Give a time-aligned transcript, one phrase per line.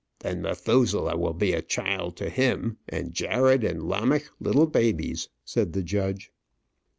[0.21, 5.73] "Then Methuselah will be a child to him, and Jared and Lamech little babies," said
[5.73, 6.31] the judge.